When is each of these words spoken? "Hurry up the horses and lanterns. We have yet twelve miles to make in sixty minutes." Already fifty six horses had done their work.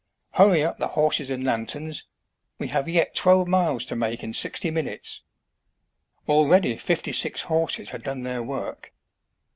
"Hurry 0.31 0.63
up 0.63 0.79
the 0.79 0.87
horses 0.87 1.29
and 1.29 1.43
lanterns. 1.43 2.05
We 2.57 2.69
have 2.69 2.89
yet 2.89 3.13
twelve 3.13 3.47
miles 3.47 3.85
to 3.85 3.95
make 3.95 4.23
in 4.23 4.33
sixty 4.33 4.71
minutes." 4.71 5.21
Already 6.27 6.75
fifty 6.77 7.11
six 7.11 7.43
horses 7.43 7.91
had 7.91 8.01
done 8.01 8.21
their 8.23 8.41
work. 8.41 8.93